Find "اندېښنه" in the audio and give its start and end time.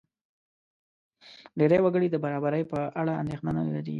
3.21-3.51